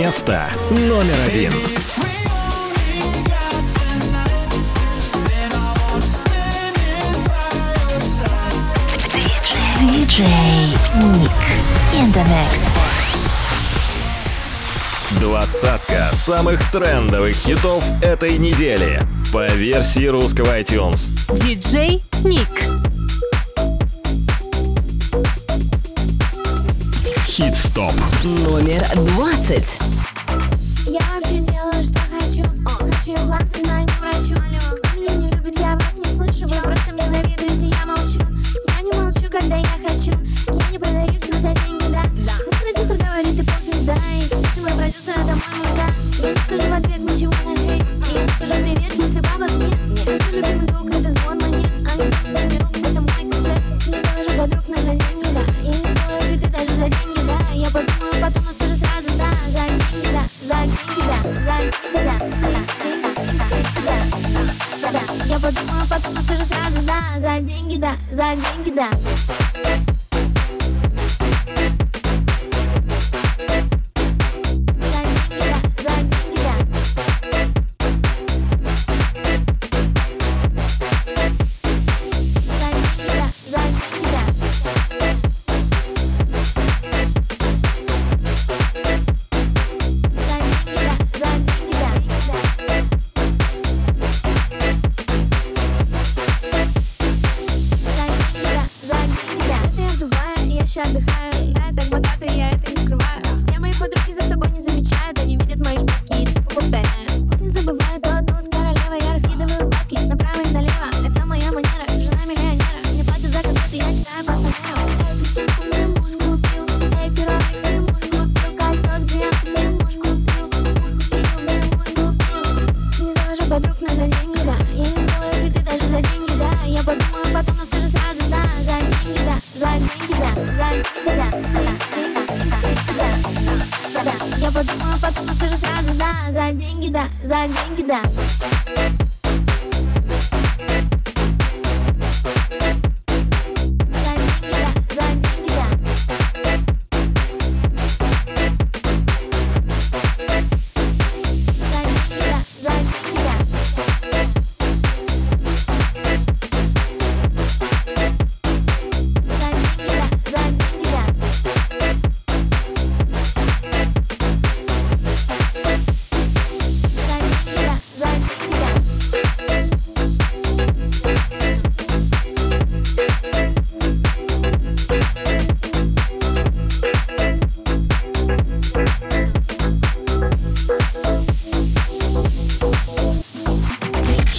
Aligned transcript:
Место 0.00 0.46
номер 0.70 1.14
один. 1.26 1.52
Диджей 9.78 10.74
Ник 10.94 11.30
in 11.92 12.10
the 12.14 12.24
mix. 12.24 12.78
Двадцатка 15.20 16.10
самых 16.14 16.58
трендовых 16.72 17.36
хитов 17.36 17.84
этой 18.00 18.38
недели 18.38 19.02
по 19.30 19.48
версии 19.48 20.06
русского 20.06 20.58
iTunes. 20.58 21.10
Диджей 21.44 22.02
Ник. 22.24 22.48
Хит-стоп. 27.26 27.92
Номер 28.24 28.84
двадцать. 28.94 29.78
Good. 39.30 39.59
Zanjing 68.12 68.74
Dance. 68.74 69.89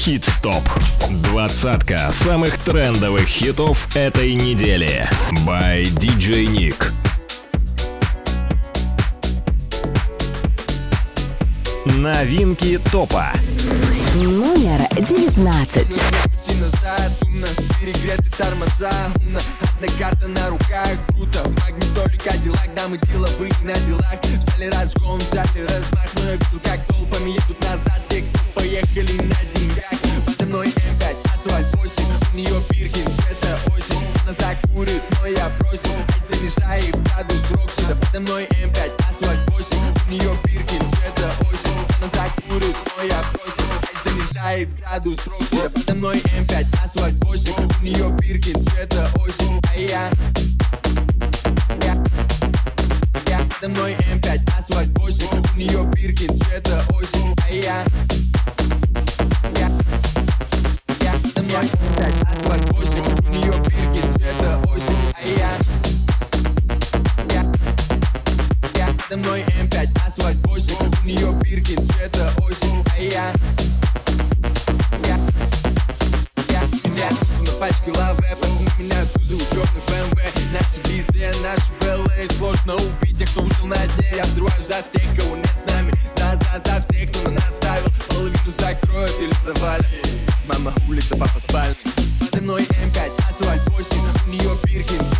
Хит-стоп. 0.03 0.63
Двадцатка 1.23 2.11
самых 2.11 2.57
трендовых 2.57 3.27
хитов 3.27 3.87
этой 3.95 4.33
недели. 4.33 5.07
By 5.45 5.83
DJ 5.83 6.45
Nick. 6.47 6.91
Новинки 11.85 12.79
топа. 12.91 13.31
Номер 14.15 14.87
девятнадцать 15.07 15.87
нас 17.41 17.55
перегреты 17.79 18.29
тормоза. 18.37 18.91
Одна 19.15 19.87
карта 19.97 20.27
на 20.27 20.49
руках, 20.49 20.89
круто 21.09 21.43
В 21.43 21.59
магнитоле 21.59 22.17
Кадиллак, 22.19 22.73
дамы 22.75 22.97
деловы 22.99 23.49
на 23.63 23.73
делах. 23.87 24.21
В 24.21 24.51
зале 24.51 24.69
разгон, 24.69 25.19
в 25.19 25.33
зале 25.33 25.65
размах. 25.65 26.07
Но 26.15 26.23
я 26.23 26.31
видел, 26.33 26.59
как 26.63 26.85
толпами 26.87 27.31
едут 27.31 27.59
назад. 27.61 27.99
Те, 28.09 28.21
кто 28.21 28.39
поехали 28.61 29.17
на 29.23 29.39
деньгах. 29.53 29.91
Подо 30.25 30.45
мной 30.45 30.67
М5, 30.67 31.33
асфальт 31.33 31.67
8 31.75 32.03
У 32.33 32.37
нее 32.37 32.61
пиркин, 32.69 33.05
цвета 33.05 33.59
осень. 33.67 34.05
Она 34.23 34.33
закурит, 34.33 35.01
но 35.19 35.27
я 35.27 35.49
бросил. 35.59 35.91
Ай 36.13 36.21
занижает 36.29 36.95
градус 37.03 37.51
Рокси 37.51 37.81
Да 37.87 37.95
подо 37.95 38.19
мной 38.19 38.45
М5, 38.45 38.91
асфальт 39.09 39.49
8 39.49 39.77
У 40.07 40.11
нее 40.11 40.37
пиркин, 40.43 40.79
цвета 40.91 41.31
осень. 41.41 41.81
Она 41.97 42.07
закурит, 42.13 42.75
но 42.97 43.03
я 43.03 43.23
бросил. 43.33 43.71
Ай 43.81 43.95
занижает 44.03 44.79
градус 44.79 45.17
Рокси 45.27 45.55
Да 45.55 45.69
подо 45.69 45.95
мной 45.95 46.17
М5, 46.17 46.85
асфальт 46.85 47.10
ее 47.91 48.07
бирки 48.21 48.53
цвета 48.53 49.09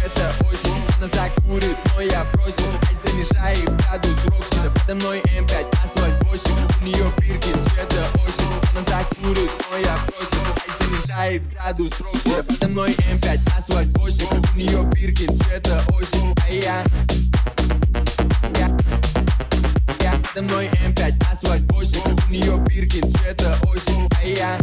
это 0.03 0.33
осень. 0.48 0.81
Она 0.98 1.07
закурит, 1.07 1.77
но 1.95 2.01
я 2.01 2.25
бросил 2.33 2.71
Ай, 2.88 2.95
занижай 2.95 3.56
градус 3.77 4.25
Роксина 4.25 4.69
Подо 4.71 4.95
мной 4.95 5.19
М5, 5.21 5.53
асфальт 5.83 6.24
8 6.24 6.42
У 6.81 6.86
нее 6.86 7.12
бирки 7.18 7.51
цвета 7.69 8.06
осень. 8.15 8.53
Она 8.71 8.83
закурит, 8.83 9.51
но 9.71 9.77
я 9.77 9.98
бросил 10.06 10.45
Ай, 10.45 10.71
занижает 10.80 11.42
градус 11.53 11.92
Роксина 12.00 12.44
Подо 12.44 12.68
мной 12.68 12.92
М5, 12.92 13.57
асфальт 13.57 13.98
8 13.98 14.25
У 14.53 14.57
нее 14.57 14.83
бирки 14.94 15.25
цвета 15.25 15.83
осень. 15.89 16.36
А 16.45 16.51
я... 16.51 16.83
Я... 18.59 20.13
Подо 20.33 20.42
мной 20.44 20.69
М5, 20.86 21.31
асфальт 21.31 21.71
8 21.71 22.00
У 22.27 22.31
нее 22.31 22.57
бирки 22.68 23.01
цвета 23.01 23.57
осень. 23.63 24.07
А 24.18 24.24
я... 24.24 24.61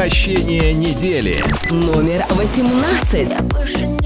Возвращение 0.00 0.72
недели. 0.72 1.44
Номер 1.70 2.24
18. 2.30 3.28
Я 3.28 3.42
больше 3.42 3.86
не 3.86 3.99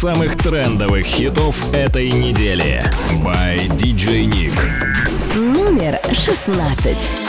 самых 0.00 0.34
трендовых 0.38 1.04
хитов 1.04 1.74
этой 1.74 2.10
недели. 2.10 2.82
By 3.22 3.68
DJ 3.76 4.24
Nick. 4.24 4.58
Номер 5.36 5.98
шестнадцать. 6.14 7.19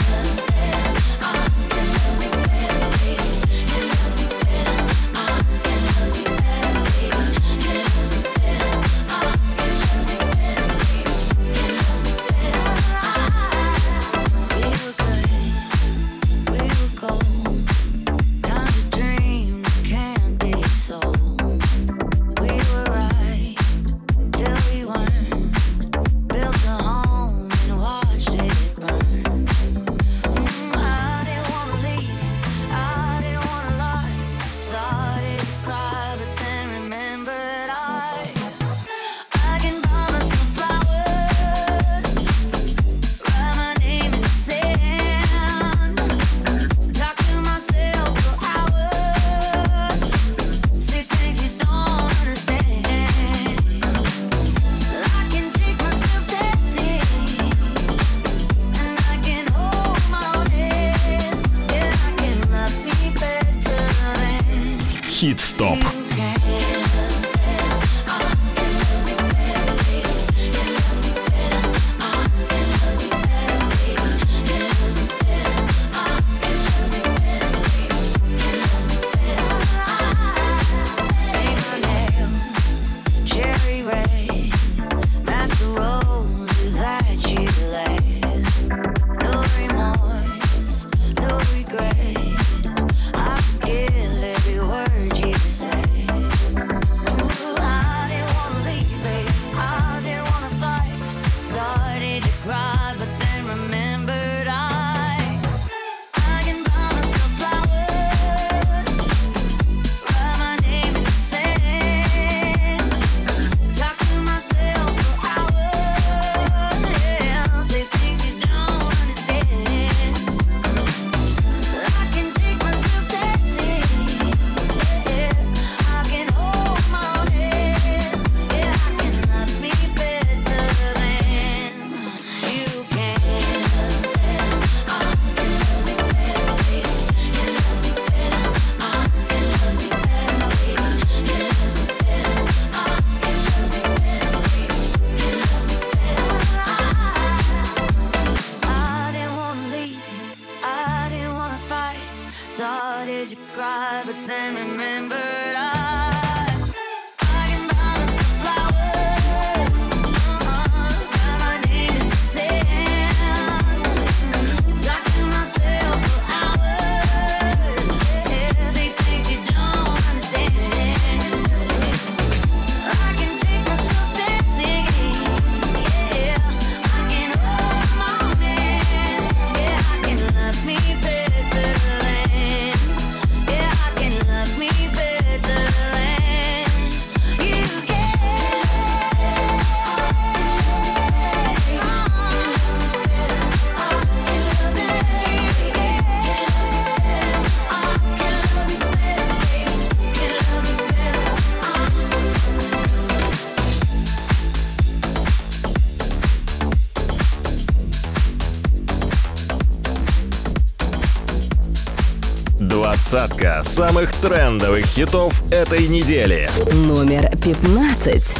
самых 213.64 214.12
трендовых 214.12 214.86
хитов 214.86 215.42
этой 215.50 215.86
недели. 215.88 216.48
Номер 216.72 217.30
15. 217.44 218.31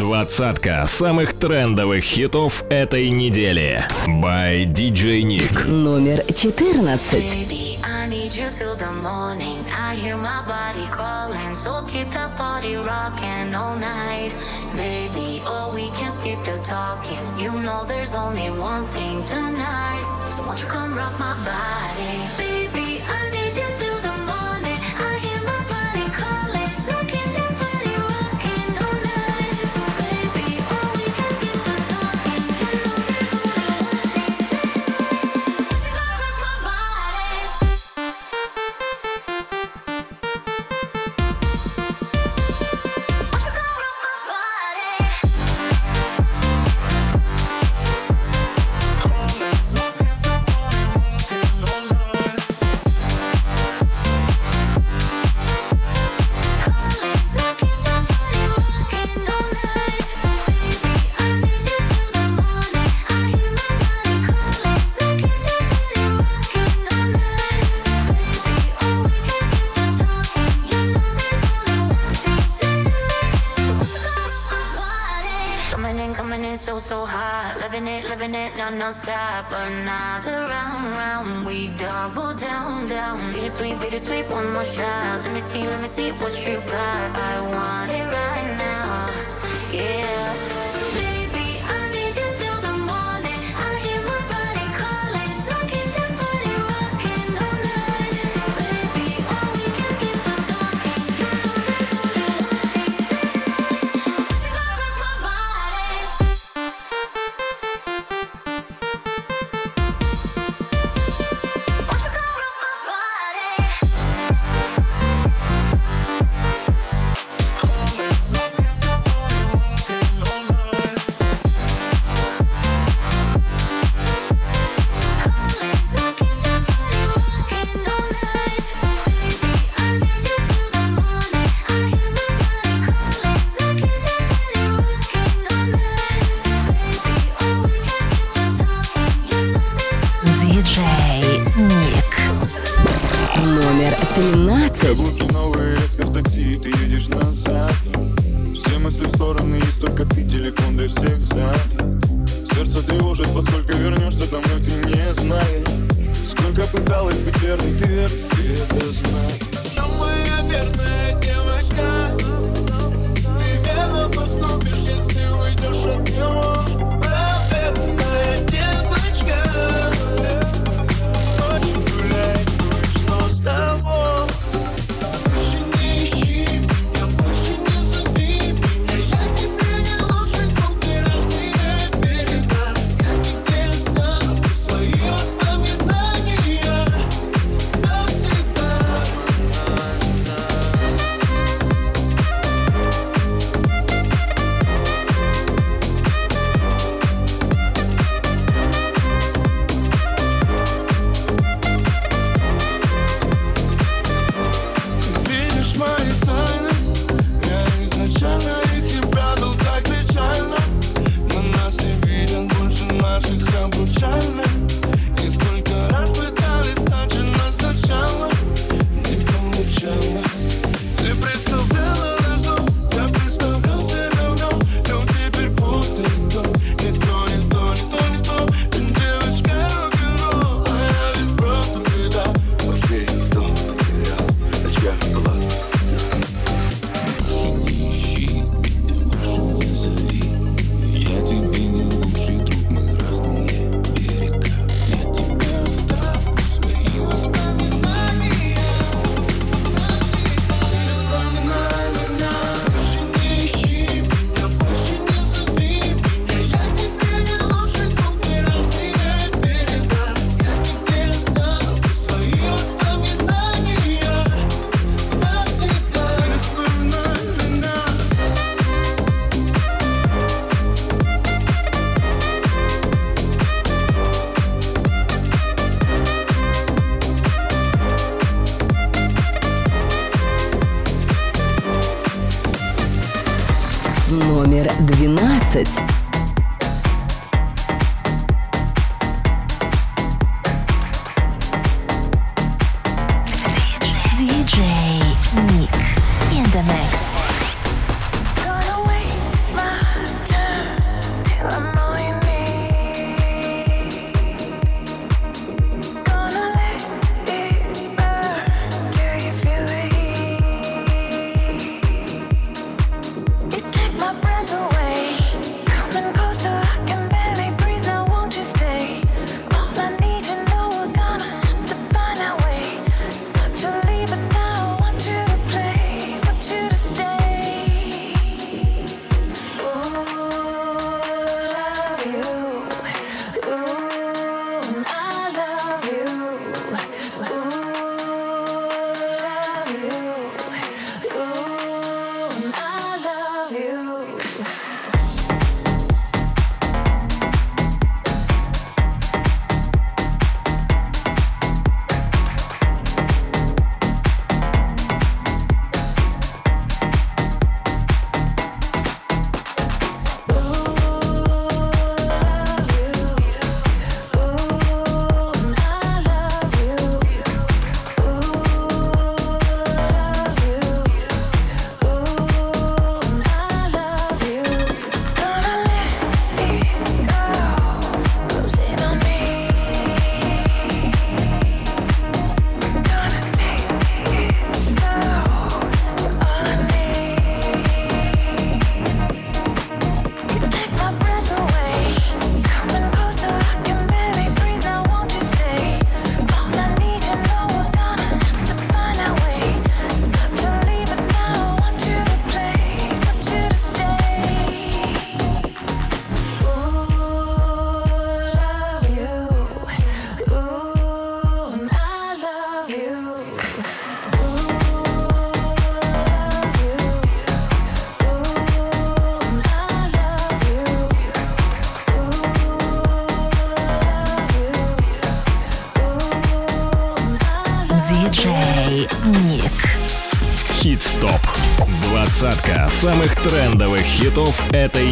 Двадцатка 0.00 0.86
самых 0.86 1.34
трендовых 1.34 2.02
хитов 2.02 2.64
этой 2.70 3.10
недели. 3.10 3.86
By 4.08 4.64
DJ 4.64 5.20
Nick. 5.24 5.70
Номер 5.70 6.24
14. 6.34 7.78
need 8.08 8.34
you 8.34 8.48
till 8.50 8.74
the 8.76 8.90
morning. 9.02 9.62
I 9.76 9.94
hear 9.94 10.16
my 10.16 10.42
body 10.46 10.86
calling, 10.90 11.54
so 11.54 11.84
keep 11.86 12.08
that 12.10 12.36
body 12.36 12.76
rocking 12.76 13.54
all 13.54 13.76
night, 13.76 14.32
baby. 14.74 15.42
Oh, 15.46 15.70
we 15.74 15.90
can 15.98 16.10
skip 16.10 16.40
the 16.44 16.58
talking. 16.64 17.24
You 17.38 17.52
know 17.62 17.84
there's 17.86 18.14
only 18.14 18.48
one 18.58 18.86
thing 18.86 19.22
tonight, 19.24 20.04
so 20.30 20.42
won't 20.46 20.60
you 20.60 20.66
come 20.66 20.94
rock 20.94 21.14
my 21.20 21.34
body, 21.44 22.12
baby? 22.40 23.00
I 23.06 23.20
need 23.34 23.54
you 23.54 23.68
till 23.78 23.98
the 24.00 24.09
no, 78.60 78.68
no 78.68 78.90
stop. 78.90 79.50
Another 79.52 80.40
round, 80.52 80.92
round. 80.92 81.46
We 81.46 81.68
double 81.78 82.34
down, 82.34 82.86
down. 82.86 83.32
Bittersweet, 83.32 83.80
bittersweet, 83.80 84.28
one 84.30 84.52
more 84.52 84.64
shot. 84.64 85.22
Let 85.24 85.32
me 85.32 85.40
see, 85.40 85.66
let 85.66 85.80
me 85.80 85.86
see 85.86 86.10
what 86.10 86.34
you 86.46 86.60
got. 86.60 87.16
I 87.16 87.40
want 87.40 87.90
it 87.90 88.04
right 88.04 88.50
now, 88.58 89.08
yeah. 89.72 90.49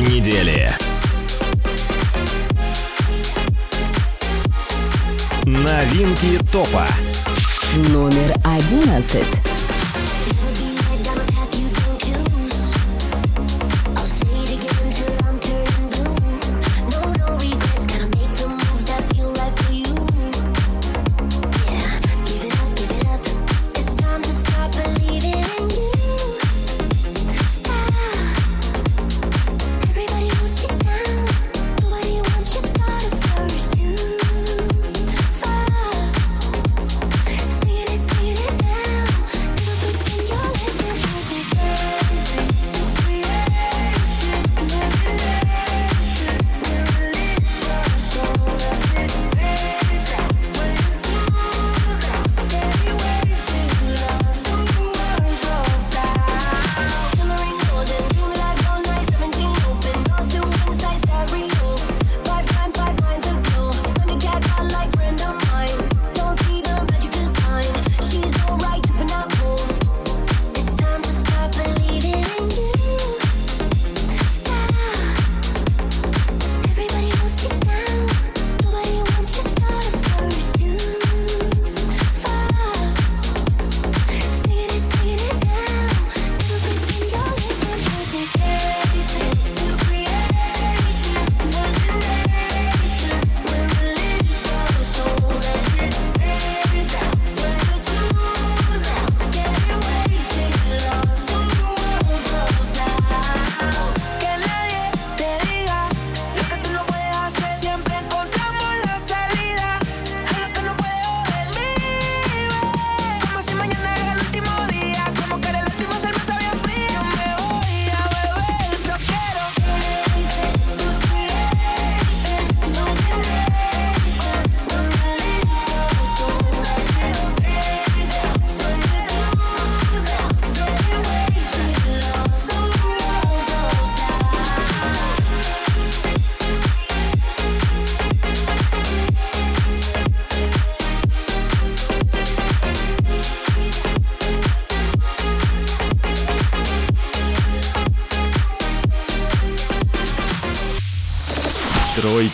Недели. 0.09 0.75
Новинки 5.45 6.39
топа. 6.51 6.87
Номер 7.89 8.35
одиннадцать. 8.45 9.48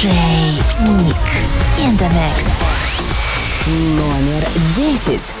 DJ 0.00 0.08
Nick 0.96 1.28
in 1.78 1.94
the 1.98 2.08
mix. 2.08 2.62
Номер 3.68 4.48
10. 4.74 5.39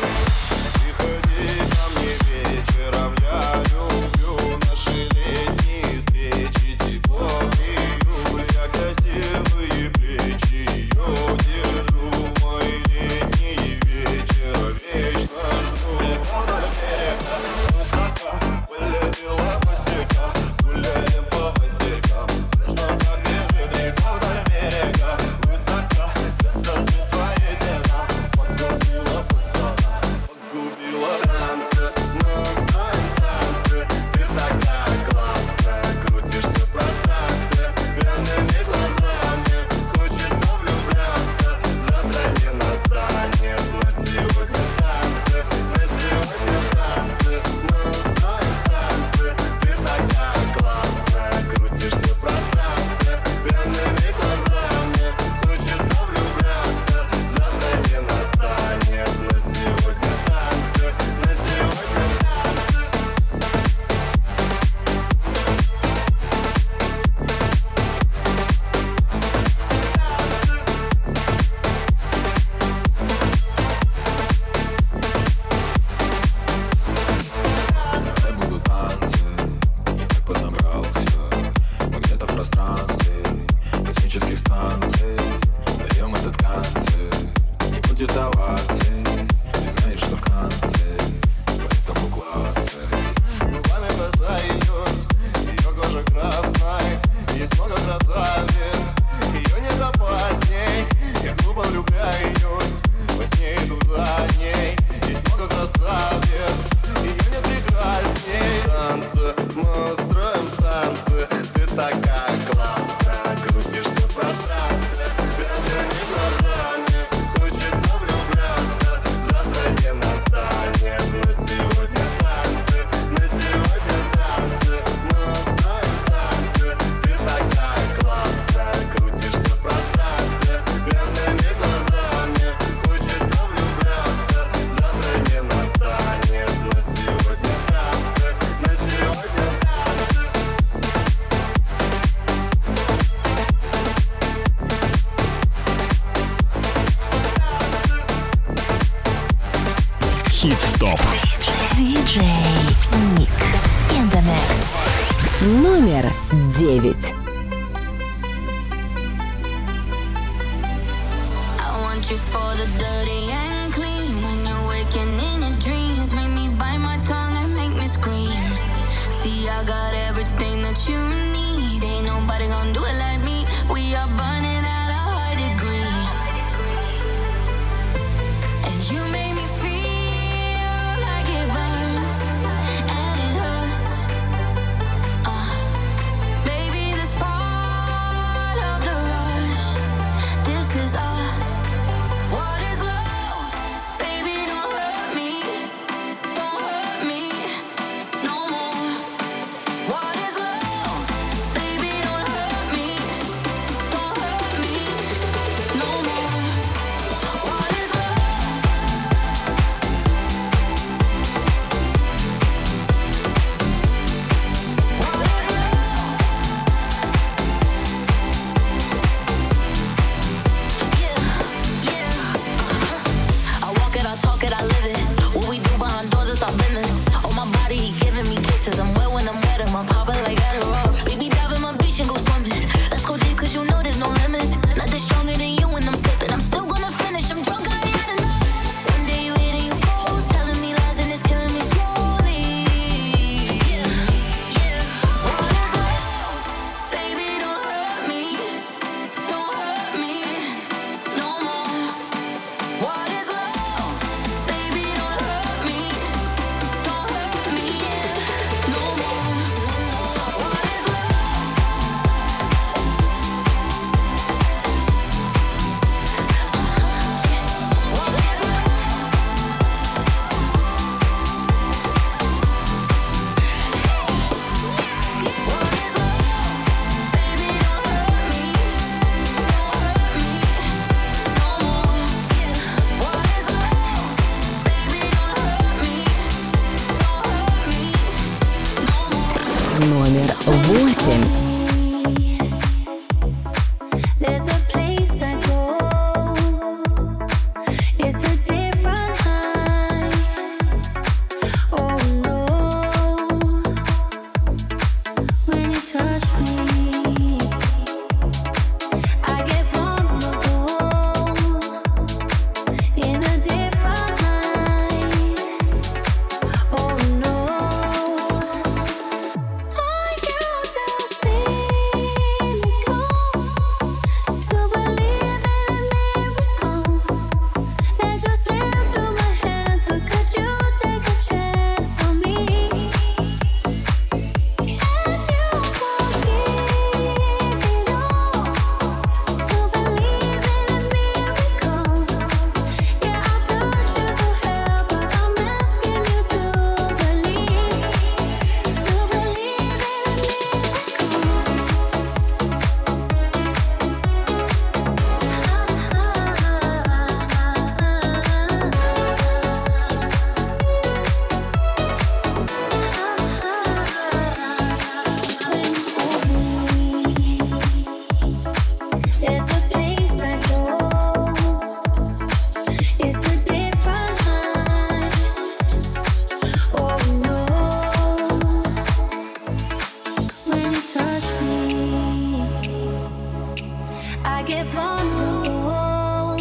I 384.40 384.42
get 384.42 384.66
vulnerable 384.68 386.40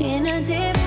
in 0.00 0.26
a 0.26 0.40
different 0.40 0.81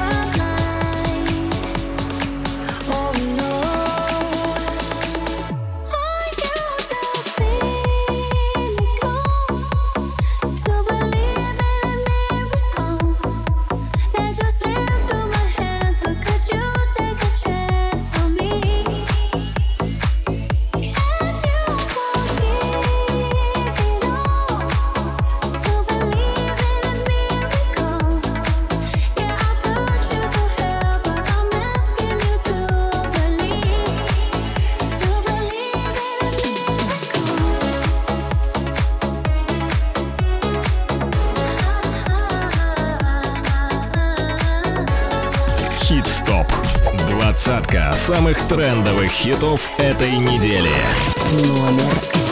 хитов 49.16 49.72
этой 49.78 50.18
недели. 50.18 50.74
Номер 51.32 52.25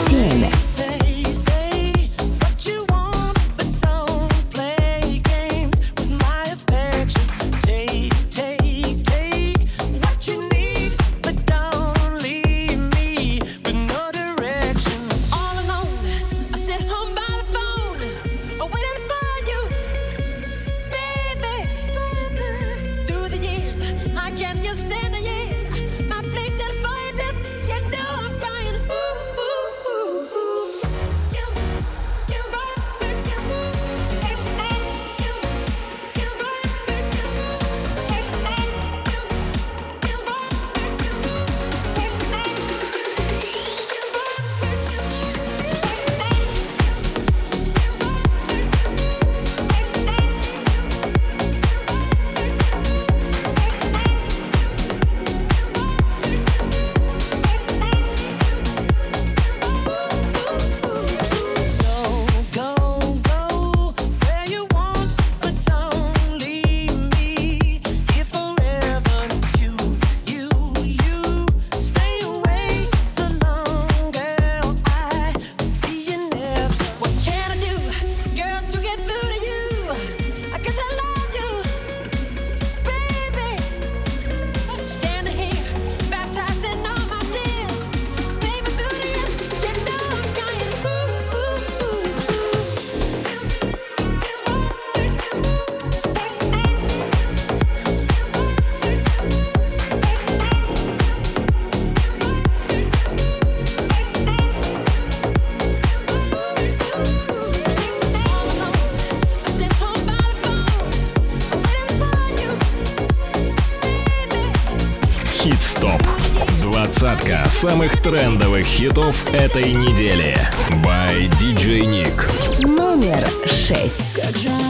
Двадцатка 117.14 117.48
самых 117.48 118.02
трендовых 118.02 118.66
хитов 118.66 119.32
этой 119.32 119.72
недели. 119.72 120.36
By 120.82 121.28
DJ 121.38 121.82
Nick. 121.82 122.66
Номер 122.66 123.20
шесть. 123.46 124.63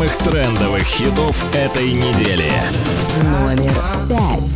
самых 0.00 0.16
трендовых 0.16 0.82
хитов 0.82 1.36
этой 1.54 1.92
недели. 1.92 2.50
Номер 3.22 3.74
пять. 4.08 4.50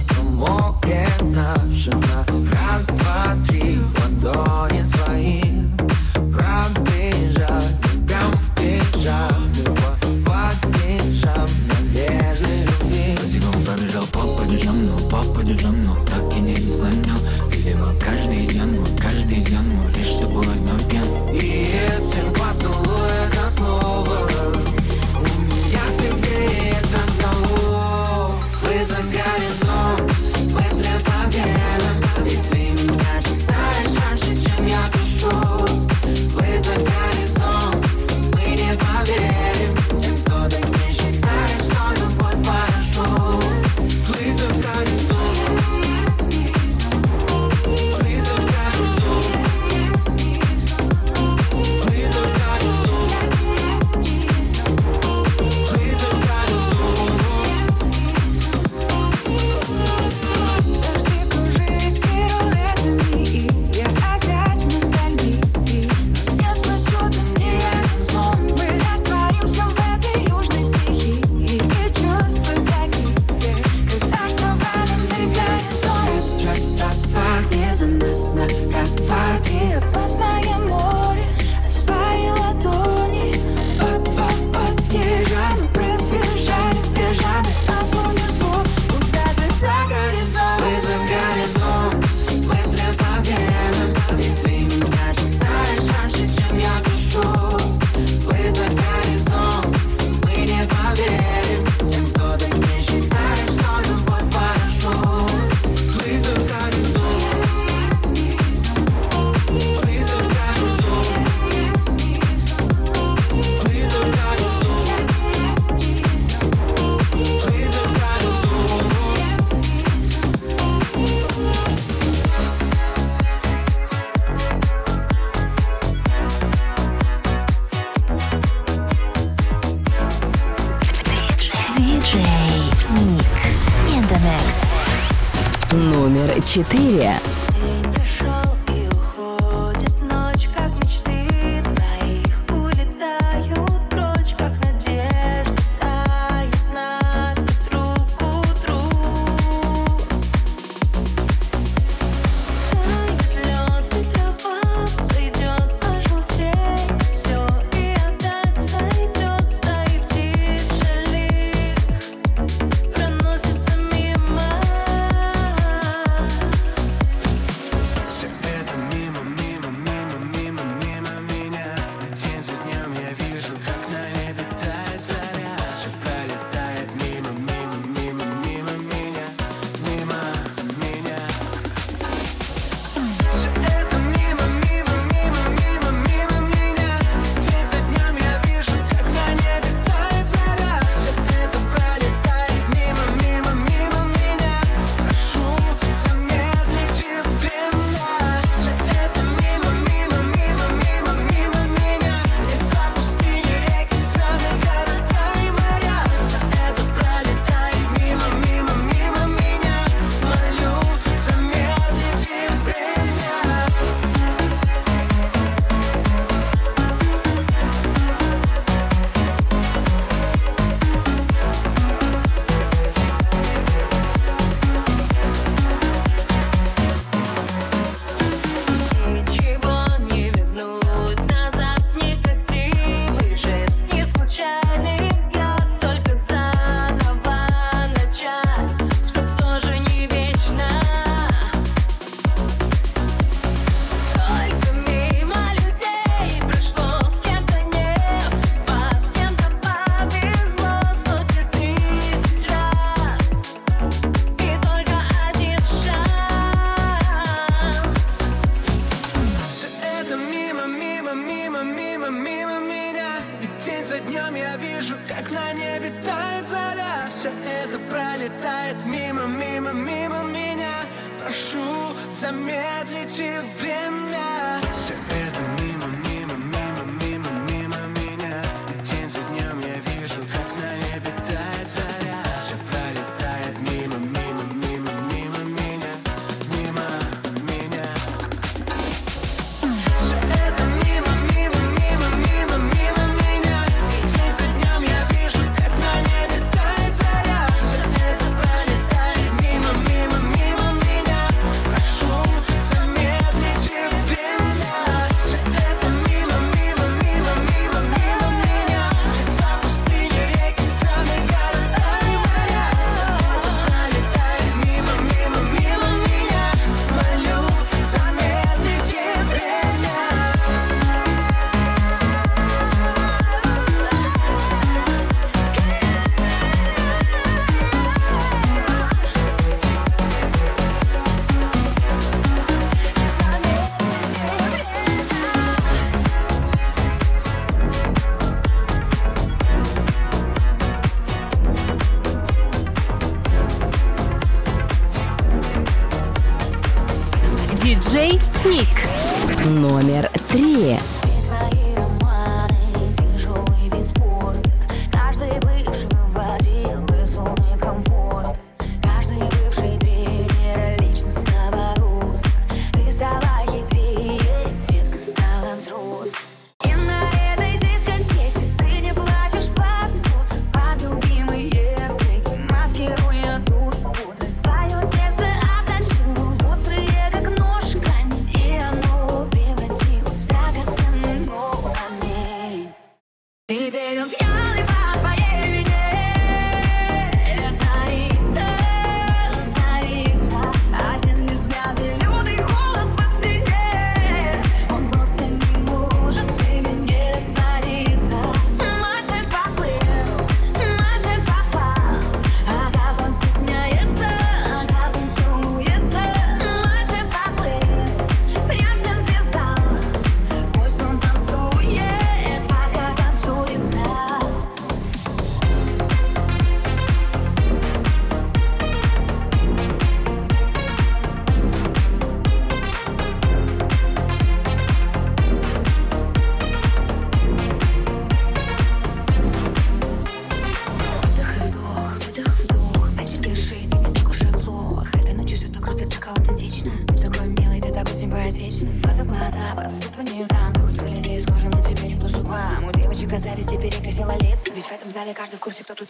4 136.74 137.23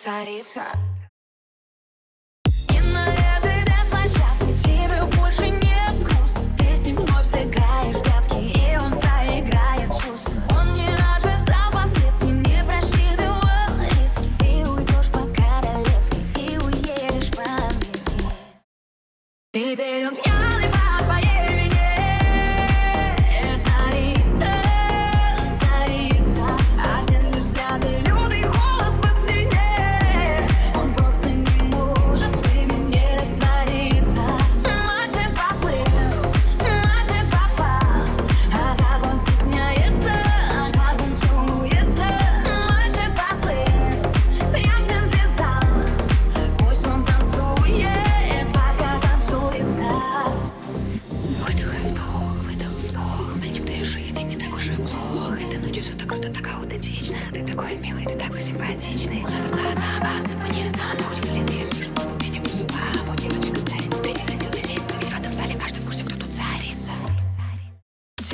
tidy 0.04 0.42
time. 0.42 0.93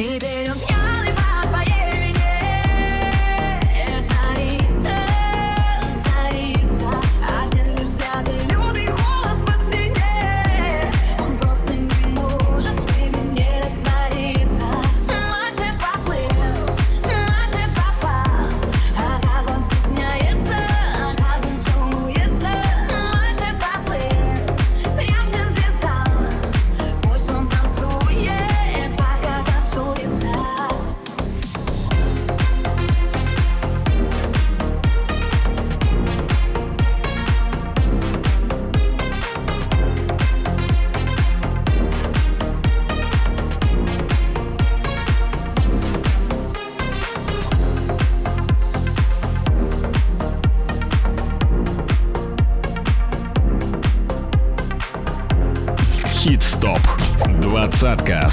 Baby, 0.00 0.49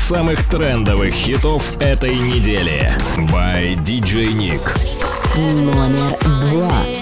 самых 0.08 0.42
трендовых 0.48 1.14
хитов 1.14 1.76
этой 1.82 2.16
недели. 2.16 2.98
By 3.30 3.76
DJ 3.76 4.32
Nick. 4.32 4.62
Номер 5.36 6.18
два. 6.50 6.97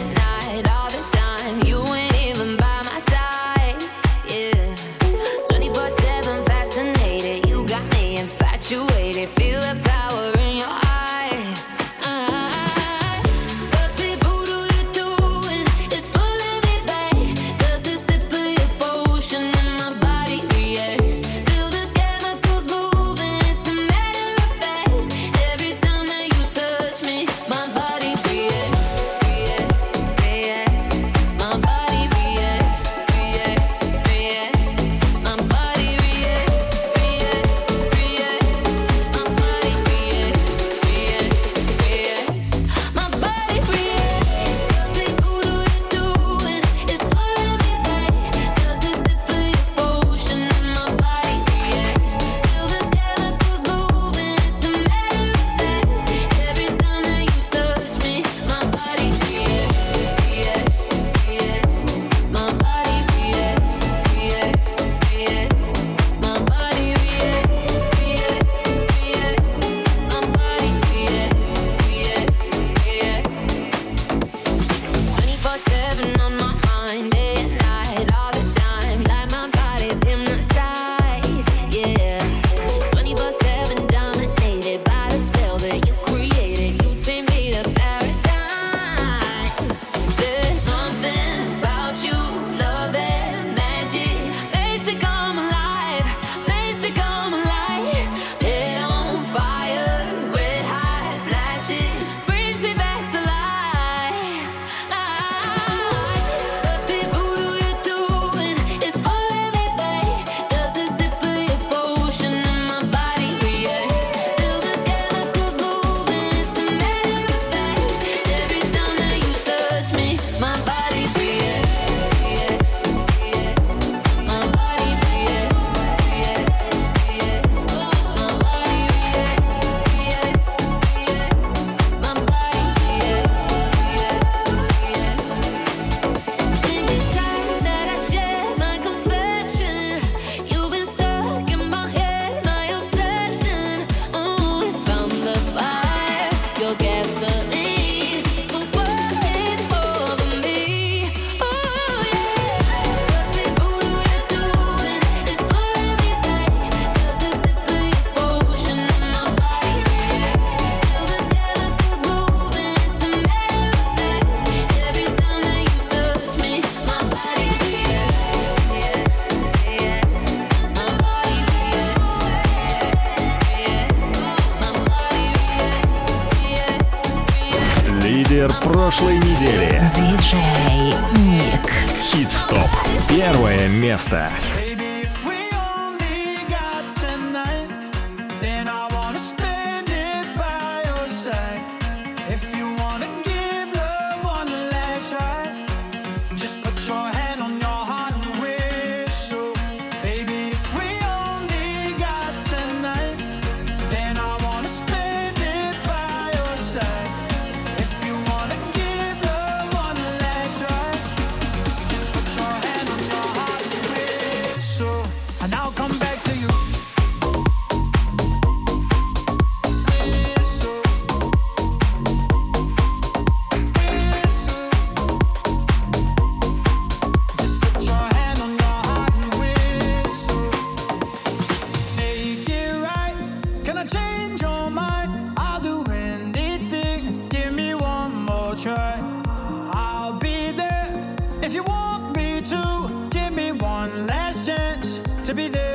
to 245.26 245.34
be 245.34 245.48
there. 245.48 245.75